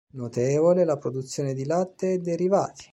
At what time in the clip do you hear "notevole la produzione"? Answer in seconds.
0.15-1.53